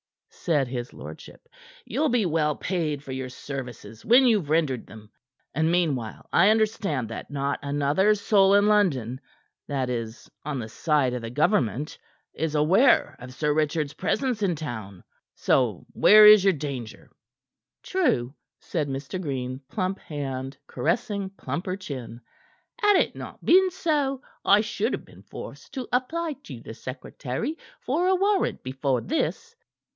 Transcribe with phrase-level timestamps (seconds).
[0.31, 1.47] said his lordship.
[1.85, 5.11] "You'll be well paid for your services when you've rendered them.
[5.53, 9.21] And, meanwhile, I understand that not another soul in London
[9.67, 11.99] that is, on the side of the government
[12.33, 15.03] is aware of Sir Richard's presence in town.
[15.35, 17.11] So where is your danger?"
[17.83, 19.21] "True," said Mr.
[19.21, 22.21] Green, plump hand caressing plumper chin.
[22.79, 27.59] "Had it not been so, I should have been forced to apply to the secretary
[27.81, 29.55] for a warrant before this."